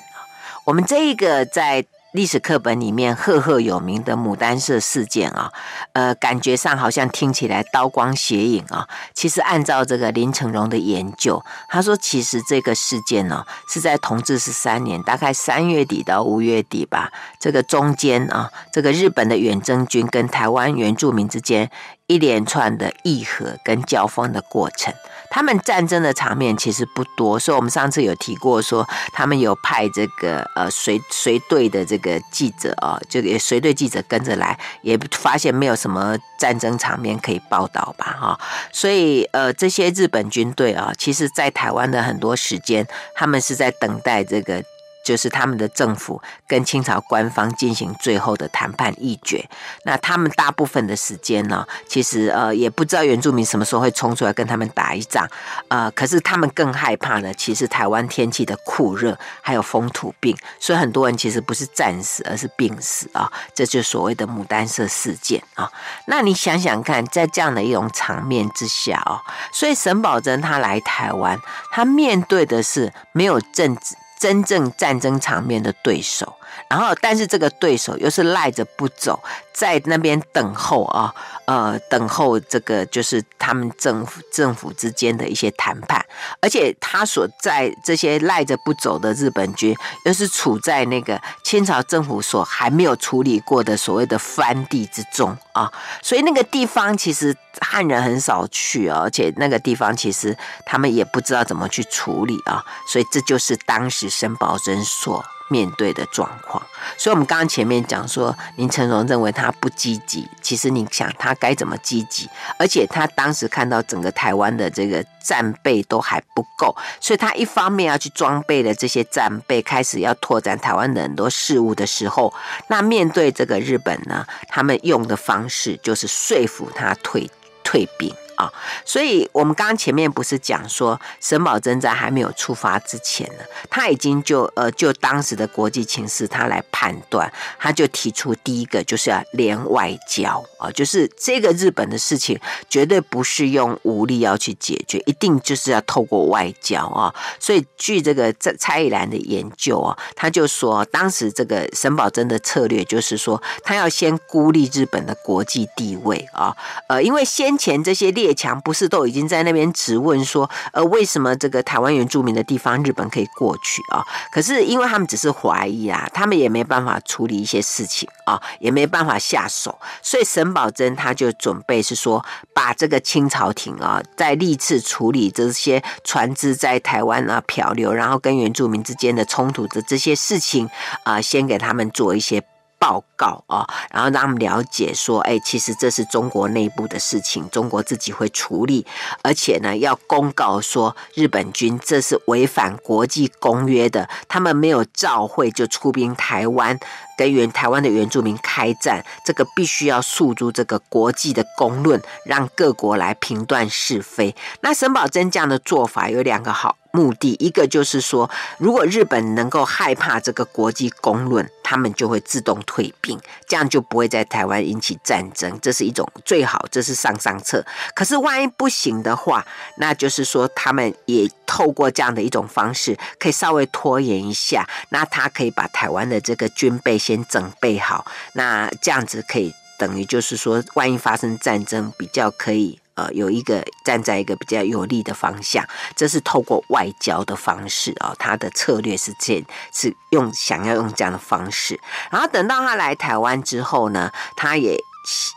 [0.64, 1.86] 我们这一个在。
[2.12, 5.50] 历史课本里面赫赫有名的牡丹社事件啊，
[5.94, 8.86] 呃，感觉上好像听起来刀光血影啊。
[9.14, 21.72] 其实按照这个林呈荣的研究，他说其实这个事件呢是在同治十三年，大概三月底到五月底吧，这个中间啊，这个日本的远征军跟台湾原住民之间
[22.08, 24.94] 一连串的议和跟交锋的过程。
[25.32, 38.40] 他们战争的场面其实不多，所以我们上次有提过说，他们有派这个呃随随队的这个记者啊，就也随队记者跟着来，也发现没有什么战争场面可以报道吧，哈，
[38.72, 44.62] 所以呃这些日本军队啊，其实在台湾的很多时间，他们是在等待这个。
[45.04, 49.48] 就是他们的政府跟清朝官方进行最后的谈判议决。
[49.84, 55.28] 那他们大部分的时间呢，其实呃也不知道原住民什么时候会冲出来跟他们打一仗。
[55.68, 63.32] 呃，可是他们更害怕的，其实台湾天气的酷热，还有风土病，所以很多人其实不是战死，而是病死啊。
[63.54, 65.72] 这就所谓的牡丹社事件啊。
[66.08, 69.20] 那你想想看，在这样的一种场面之下哦，
[69.54, 71.40] 所以沈葆桢他来台湾，
[71.72, 73.96] 他面对的是没有政治。
[74.22, 76.38] 真正战争场面的对手，
[76.70, 79.22] 然后但是这个对手又是赖着不走，
[79.54, 81.14] 在那边等候啊，
[81.46, 86.06] 呃，等候这个就是他们政府政府之间的一些谈判，
[86.42, 106.66] 而且他所在这些赖着不走的日本军，又是处在那个清朝政府所还没有处理过的所谓的藩地之中啊，所以那个地方其实汉人很少去啊，而且那个地方其实他们也不知道怎么去处理啊，所以这就是当时沈葆楨所面对的状况。
[106.98, 112.30] 所以，我们刚刚前面讲说，林成荣认为他不积极，其实你想他该怎么积极？
[112.58, 122.34] 而且他当时看到整个台湾的这个战备都还不够，所以他一方面要去装备了这些战备，开始要拓展台湾的很多事务的时候，
[122.68, 127.30] 那面对这个日本呢，他们用的方式就是说服他退
[127.64, 128.14] 退兵。
[128.42, 128.52] 啊，
[128.84, 147.14] 所以我们刚刚前面不是讲说，沈葆桢在还没有出发之前呢，他已经就呃就当时的国际情势，他来判断，他就提出第一个就是要联外交啊，就是这个日本的事情绝对不是用武力要去解决，一定就是要透过外交啊。
[147.40, 156.56] 所以据这个蔡蔡宜兰的研究啊，他就说当时这个沈葆桢的策略就是说，他要先孤立日本的国际地位啊，
[156.88, 164.04] 呃，因为先前这些列强不是都已经在那边质问说，呃，为什么这个台湾原住民的地方日本可以过去啊？
[164.32, 172.24] 可是因为他们只是怀疑啊，他们也没办法处理一些事情啊，也没办法下手，所以沈葆桢他就准备是说，
[172.54, 180.70] 把这个清朝廷啊，在历次处理这些船只在台湾啊漂流，然后跟原住民之间的冲突的这些事情
[181.04, 182.44] 啊，先给他们做一些。
[182.82, 188.88] 报告啊，然后让他们了解说，哎，其实这是中国内部的事情，中国自己会处理，
[189.22, 196.80] 而且呢，要公告说日本军这是违反国际公约的，他们没有照会就出兵台湾，
[197.16, 204.36] 跟原台湾的原住民开战，这个必须要诉诸这个国际的公论，让各国来评断是非。
[204.62, 206.81] 那沈葆桢这样的做法有两个好。
[206.92, 213.18] 目的一个就是说，如果日本能够害怕这个国际公论，他们就会自动退兵，
[213.48, 215.58] 这样就不会在台湾引起战争。
[215.62, 217.66] 这是一种最好，这是上上策。
[217.96, 219.46] 可是万一不行的话，
[219.78, 224.68] 那就是说他们也透过这样的一种方式，可以稍微拖延一下。
[224.90, 232.81] 那他可以把台湾的这个军备先整备好，那这样子可以等于就是说，万一发生战争，比较可以。
[232.96, 235.66] 呃，有一个站在一个比较有利的方向，
[235.96, 241.80] 这是透过外交的方式啊，他的策略是这，是用想要用这样的方式。
[242.12, 244.78] 然后等到他来台湾之后呢，他也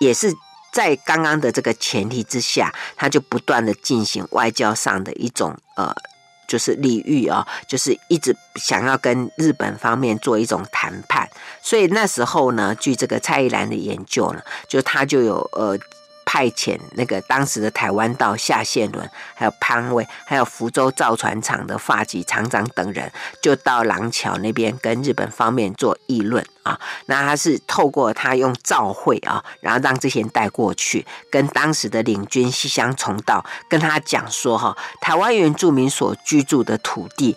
[0.00, 0.34] 也是
[0.72, 5.94] 在刚刚的这个前提之下，他就不断的进行外交上的一种呃，
[6.48, 11.30] 就是礼遇啊，就是一直想要跟日本方面做一种谈判。
[11.62, 15.78] 所以那时候呢，据这个蔡宜兰的研究呢，就他就有呃。
[16.35, 23.09] 派遣那个当时的台湾道夏宪伦，还有潘伟，还有福州造船厂的发给厂长等人，
[23.41, 26.76] 就到廊桥那边跟日本方面做议论啊。
[27.07, 37.37] 那他是透过他用照会啊，然后让这些人带过去，跟当时的领军西乡重道跟他讲说哈，台湾原住民所居住的土地，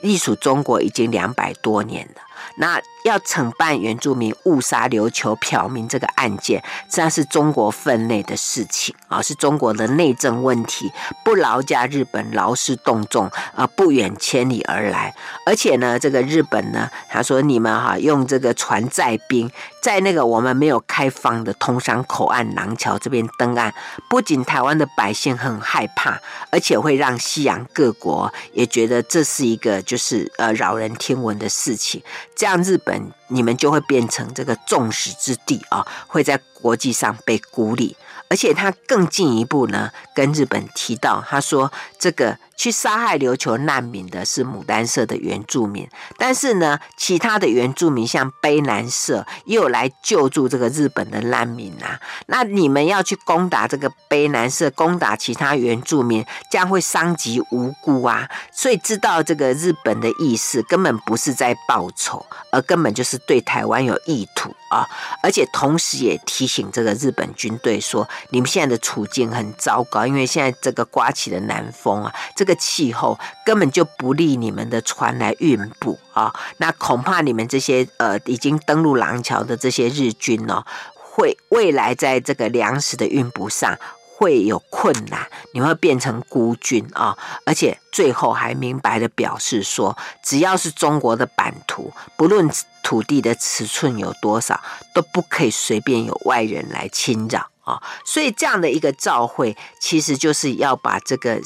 [0.00, 2.22] 隶属中国已经两百多年了。
[2.56, 10.90] 那要惩办原住民误杀琉球漂民这个案件，这是中国分内的事情啊，是中国的内政问题，
[11.22, 15.14] 不劳驾日本劳师动众啊，不远千里而来。
[15.44, 19.50] 而且呢，这个日本呢，他说你们哈用这个船载兵
[19.82, 23.72] 在那个我们没有开放的通商口岸廊桥这边登岸，
[24.08, 26.18] 不仅台湾的百姓很害怕，
[26.50, 32.02] 而且会让西洋各国也觉得这是一个就是呃扰人听闻的事情。
[32.34, 32.93] 这样日本
[33.28, 37.96] 你们就会变成这个众矢之的啊，会在国际上被孤立。
[38.28, 52.00] 而且他更进一步呢，跟日本提到，他说这个去杀害琉球难民的是牡丹社的原住民，但是呢，其他的原住民像卑南社也有来救助这个日本的难民啊。
[52.26, 58.28] 那你们要去攻打这个卑南社，攻打其他原住民，将会伤及无辜啊。
[58.52, 64.88] 所以知道这个日本的意思，根本不是在报仇，而根本就是对台湾有意图啊。
[65.22, 68.08] 而且同时也提醒这个日本军队说。
[68.30, 76.34] 你们现在的处境很糟糕，因为现在这个刮起的南风啊，这个气候根本就不利你们的船来运补啊。
[76.56, 83.78] 那恐怕你们这些呃已经登陆廊桥的这些日军呢、哦，会未来在这个粮食的运补上
[84.16, 87.16] 会有困难，你会变成孤军啊。
[87.44, 92.48] 而且最后还明白的表示说，只要是中国的版图，不论
[92.82, 94.60] 土地的尺寸有多少，
[94.94, 97.48] 都不可以随便有外人来侵扰。
[97.64, 101.40] 啊，所以这样的一个照会，其实就是要把这个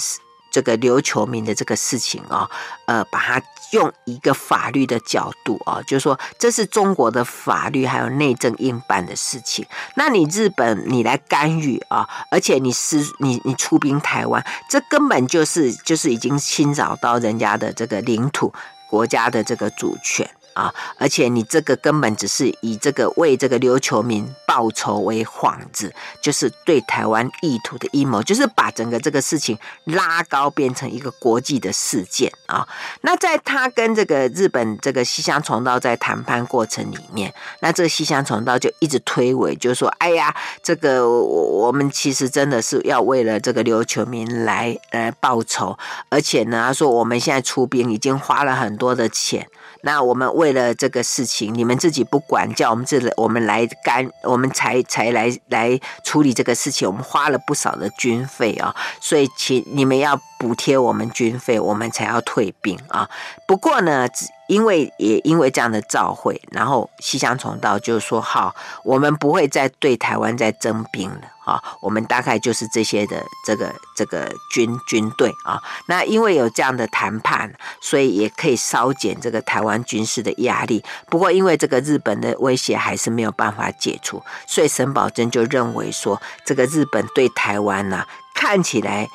[0.58, 2.50] 这个琉球民的这个事情啊，
[2.86, 3.40] 呃，把它
[3.70, 9.64] 用一个法律的角度啊，就是说这是中国的法律还有内政应办的事情。
[9.94, 18.52] 那你日本你来干预啊，而且你是你你出兵台湾，这根本就是就是已经侵扰到人家的这个领土
[18.90, 20.28] 国家的这个主权。
[20.58, 32.66] 啊，而且你这个根本只是以这个为这个琉球民报仇为幌子，就是对台湾意图的阴谋，就是把整个这个事情拉高变成一个国际的事件啊。
[33.02, 45.78] 那在他跟这个日本这个西乡重道在谈判过程里面，那这个西乡重道就一直推诿，就说：“哎呀，这个我们其实真的是要为了这个琉球民来来报仇，
[46.08, 49.46] 而且呢，他说我们现在出兵已经花了很多的钱。”
[49.82, 56.88] 那我们为了这个事情，你们自己不管，叫我们这我们来干，我们才才来来处理这个事情。
[56.88, 63.08] 我们花了不少的军费啊，所以请你们要补贴我们军费，我们才要退兵啊。
[63.46, 64.06] 不过呢，
[64.48, 75.58] 因为也因为这样的照会，然后西乡重道就说：“好，我们不会再对台湾再征兵了。”啊，我们大概就是这些的这个这个军军队啊。
[75.86, 80.84] 那因为有这样的谈判，所以也可以稍减这个台湾军事的压力。
[81.08, 89.08] 不过因为这个日本的威胁还是没有办法解除，所以沈葆桢就认为说，这个日本对台湾呢、看起来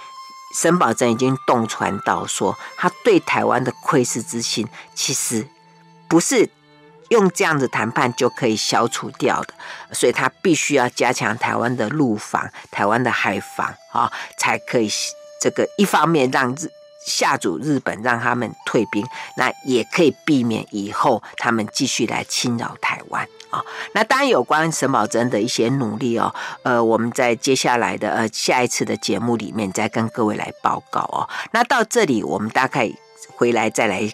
[0.53, 5.47] 沈葆桢已经洞穿到说，他对台湾的窥视之心其实
[6.07, 6.49] 不是。
[7.09, 9.53] 用这样子谈判就可以消除掉的，
[9.91, 14.89] 所以他必须要加强台湾的陆防、台湾的海防啊，才可以
[15.39, 16.55] 这个一方面让
[17.05, 19.05] 吓阻日本，让他们退兵，
[19.37, 23.63] 那也可以避免以后他们继续来侵扰台湾啊。
[23.93, 26.33] 那当然有关沈葆桢的一些努力哦，
[26.63, 31.29] 呃，我们在接下来的呃下一次的节目里面再跟各位来报告哦。
[31.51, 32.91] 那到这里我们大概
[33.35, 34.11] 回来再来。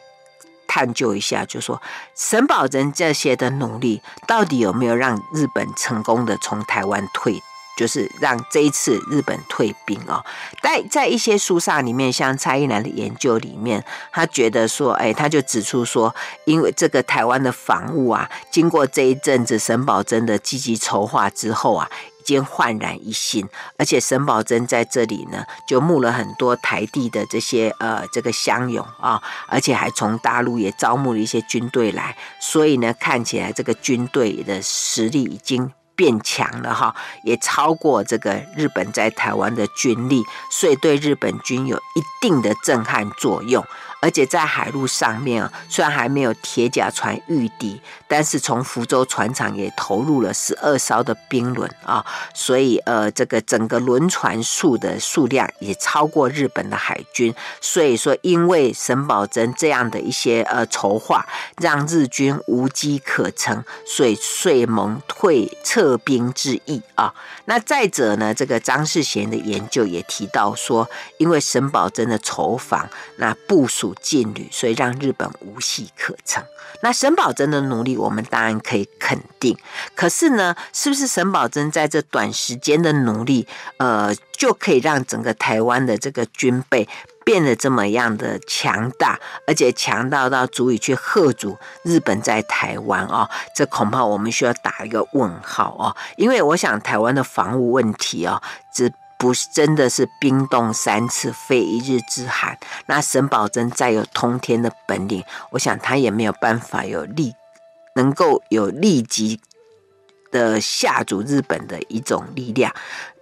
[0.72, 1.82] 探究一下，就说
[2.14, 7.42] 沈葆桢这些的努力，到底有没有让日本成功的从台湾退？
[7.80, 10.22] 就是让这一次日本退兵哦。
[10.62, 16.14] 在在一些书上里面，像蔡一南的研究里面，他觉得说，哎，他就指出说，
[16.44, 21.90] 因为这个台湾的防务啊，经过这一阵子沈葆桢的积极筹划之后啊。
[22.22, 43.62] 间焕然一新，而且沈葆桢在这里呢，就募了很多台地的这些呃这个乡勇啊，而且还从大陆也招募了一些军队来，所以呢，看起来这个军队的实力已经变强了哈，也超过这个日本在台湾的军力，所以对日本军有一定的震撼作用。
[44.02, 57.34] 而且在海路上面啊，虽然还没有铁甲船御敌，但是从福州船厂也投入了十二艘的兵轮啊，所以呃，这个整个轮船数的数量也超过日本的海军。
[57.62, 61.24] 所以说，因为沈葆桢这样的一些呃筹划，
[61.62, 67.14] 让日军无机可乘，所以遂萌退撤兵之意啊。
[67.46, 70.90] 那再者呢，这个张世贤的研究也提到说，
[71.20, 73.96] 因为沈葆桢的筹防，那部署。
[74.02, 76.42] 禁旅，所以让日本无戏可乘。
[76.82, 79.58] 那沈葆桢的努力，我们当然可以肯定。
[79.96, 83.48] 可是呢，是不是沈葆桢在这短时间的努力，
[83.78, 86.88] 呃，就可以让整个台湾的这个军备
[87.24, 93.30] 变得这么样的强大，而且强大到足以去吓阻日本在台湾哦？
[93.56, 98.42] 这恐怕我们需要打一个问号哦，因为我想台湾的防务问题哦，
[98.74, 98.92] 只。
[99.22, 102.58] 不是真的是冰冻三尺非一日之寒。
[102.86, 107.36] 那沈葆桢再有通天的本领，我想他也没有办法有立，
[107.96, 109.40] 能够有立即
[110.32, 112.74] 的吓阻日本的一种力量。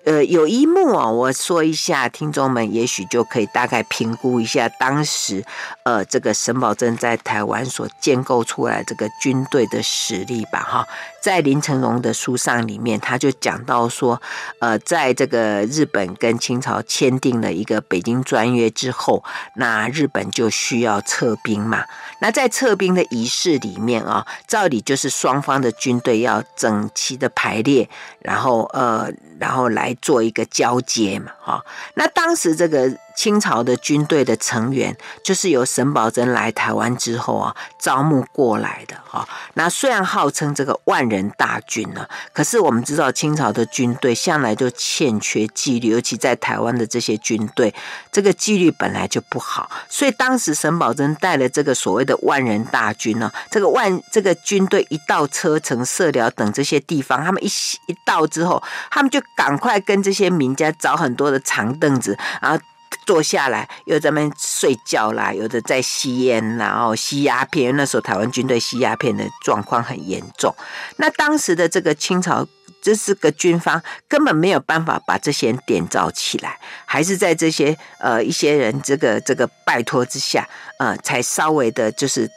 [0.05, 5.43] 呃，有一幕啊，我说一下，听众们也许就可以大概评估一下当时，
[5.83, 10.61] 呃，这个沈葆桢在台湾所建构出来这个军队的实力吧。
[10.61, 10.87] 哈，
[11.27, 14.21] 在林成荣的书上里面，他就讲到说，
[14.59, 19.21] 呃，在这个日本跟清朝签订了一个北京专约之后，
[19.57, 21.83] 那日本就需要撤兵嘛。
[22.21, 29.93] 那在撤兵的仪式里面啊，照理就是双方的军队要整齐的排列，然后呃，然后来。
[29.99, 31.65] 做一个交接嘛，哈，
[31.95, 32.89] 那当时这个。
[33.17, 39.27] 清朝的军队的成员，就是由沈葆桢来台湾之后啊，招募过来的哈。
[39.55, 47.73] 那虽然号称这个万人大军呢，可是我们知道清朝的军队向来就欠缺纪律，尤其在台湾的这些军队，
[48.11, 49.67] 这个纪律本来就不好。
[49.89, 57.47] 所以当时沈葆桢带了这个所谓的万人大军呢，这个万这个军队一到车城、社寮等这些地方，他们一
[57.87, 58.61] 一到之后，
[58.91, 62.63] 他们就赶快跟这些民家找很多的长凳子，然后。
[63.05, 67.75] 坐下来，又在那睡觉啦，有的在吸烟，然后吸鸦片。
[67.75, 70.53] 那时候台湾军队吸鸦片的状况很严重。
[70.97, 72.45] 那当时的这个清朝，
[72.81, 80.47] 这是个军方根本没有办法把这些人点着起来，还是在这些呃一些人这个这个拜托之下，
[80.79, 82.29] 呃，才稍微的就是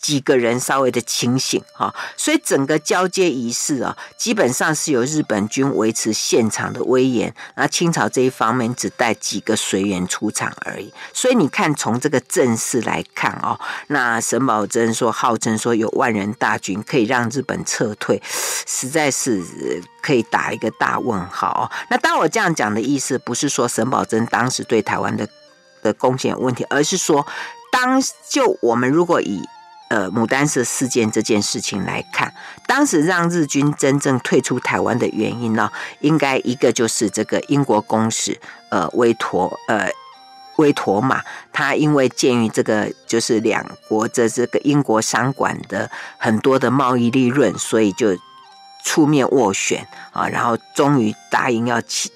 [0.00, 10.90] 几个人稍微的清醒哈，所以整个交接仪式啊，基本上是由日本军维持现场的威严，那清朝这一方面只带几个随员出场而已。
[11.12, 19.42] 所以你看，从这个阵势来看哦，那沈葆桢说号称说有万人大军可以让日本撤退，实在是
[20.02, 21.70] 可以打一个大问号。
[21.90, 25.28] 那当我这样讲的意思，不是说沈葆桢当时对台湾的
[25.82, 27.26] 的贡献有问题，而是说，
[27.70, 29.42] 当就我们如果以
[29.88, 32.32] 呃，牡丹社事件这件事情来看，
[32.64, 35.68] 当时让日军真正退出台湾的原因呢，
[35.98, 39.90] 应该一个就是这个英国公使呃威妥呃
[40.58, 41.20] 威妥玛，
[41.52, 48.16] 他因为鉴于这个就是两国的这个英国商馆的很多的贸易利润，所以就
[48.84, 52.12] 出面斡旋啊，然后终于答应要起。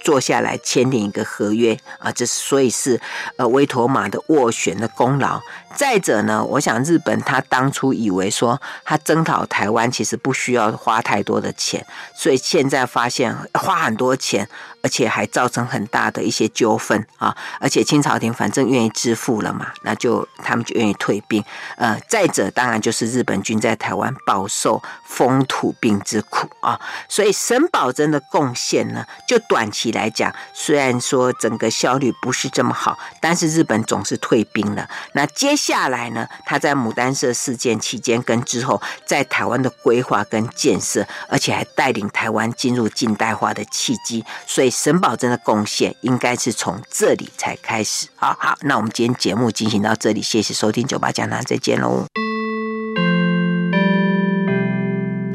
[0.00, 3.00] 坐下来签订一个合约啊，这是所以是
[3.36, 5.40] 呃威妥玛的斡旋的功劳。
[5.78, 14.48] 再者呢，我想日本他当初以为说他征讨台湾其实不需要花太多的钱，所以现在发现花很多钱，
[14.82, 17.36] 而且还造成很大的一些纠纷啊。
[17.60, 21.44] 而且清朝廷反正愿意支付了嘛，那就他们就愿意退兵。
[21.76, 34.88] 呃，再者当然就是日本军在台湾饱受风土病之苦啊，所以沈葆桢的贡献呢，就短期来讲，虽然说整个效率不是这么好，但是日本总是退兵了。
[35.12, 48.06] 那接下下来呢，他在牡丹社事件期间跟之后，在台湾的规划跟建设，而且还带领台湾进入近代化的契机，所以沈葆桢的贡献应该是从这里才开始。
[48.16, 52.06] 好好，那我们今天节目进行到这里，谢谢收听九八讲堂，再见喽。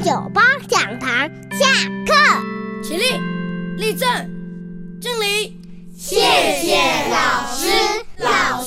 [0.04, 1.08] 九八讲堂
[1.52, 1.66] 下
[2.04, 2.12] 课，
[2.82, 3.04] 起立，
[3.76, 4.08] 立正，
[5.00, 5.60] 敬礼，
[5.96, 6.16] 谢
[6.60, 6.74] 谢
[7.08, 7.68] 老师。
[8.18, 8.63] 老。